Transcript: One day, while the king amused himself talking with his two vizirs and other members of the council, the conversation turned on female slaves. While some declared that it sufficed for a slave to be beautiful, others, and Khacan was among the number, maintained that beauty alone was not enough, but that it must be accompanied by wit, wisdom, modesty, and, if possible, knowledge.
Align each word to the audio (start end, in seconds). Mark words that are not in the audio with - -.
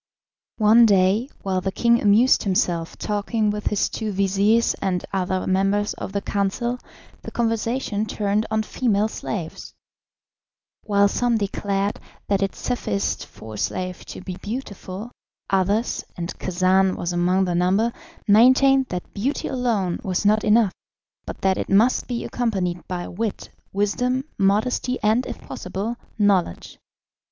One 0.57 0.87
day, 0.87 1.29
while 1.43 1.61
the 1.61 1.71
king 1.71 2.01
amused 2.01 2.41
himself 2.41 2.97
talking 2.97 3.51
with 3.51 3.67
his 3.67 3.87
two 3.87 4.11
vizirs 4.11 4.73
and 4.81 5.05
other 5.13 5.45
members 5.45 5.93
of 5.93 6.11
the 6.11 6.23
council, 6.23 6.79
the 7.21 7.29
conversation 7.29 8.07
turned 8.07 8.47
on 8.49 8.63
female 8.63 9.07
slaves. 9.07 9.75
While 10.85 11.07
some 11.07 11.37
declared 11.37 11.99
that 12.27 12.41
it 12.41 12.55
sufficed 12.55 13.27
for 13.27 13.53
a 13.53 13.57
slave 13.59 14.03
to 14.05 14.21
be 14.21 14.37
beautiful, 14.37 15.11
others, 15.51 16.03
and 16.17 16.33
Khacan 16.39 16.95
was 16.95 17.13
among 17.13 17.45
the 17.45 17.53
number, 17.53 17.91
maintained 18.27 18.87
that 18.87 19.13
beauty 19.13 19.49
alone 19.49 19.99
was 20.03 20.25
not 20.25 20.43
enough, 20.43 20.71
but 21.27 21.41
that 21.41 21.59
it 21.59 21.69
must 21.69 22.07
be 22.07 22.25
accompanied 22.25 22.87
by 22.87 23.07
wit, 23.07 23.51
wisdom, 23.71 24.23
modesty, 24.39 24.97
and, 25.03 25.27
if 25.27 25.39
possible, 25.43 25.95
knowledge. 26.17 26.79